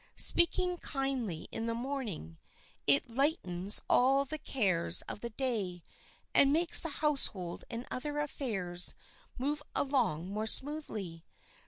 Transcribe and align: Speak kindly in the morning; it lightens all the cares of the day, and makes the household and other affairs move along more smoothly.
Speak 0.15 0.55
kindly 0.81 1.47
in 1.51 1.67
the 1.67 1.75
morning; 1.75 2.39
it 2.87 3.07
lightens 3.11 3.83
all 3.87 4.25
the 4.25 4.39
cares 4.39 5.03
of 5.03 5.19
the 5.19 5.29
day, 5.29 5.83
and 6.33 6.51
makes 6.51 6.79
the 6.81 6.89
household 6.89 7.65
and 7.69 7.85
other 7.91 8.17
affairs 8.19 8.95
move 9.37 9.61
along 9.75 10.27
more 10.27 10.47
smoothly. 10.47 11.23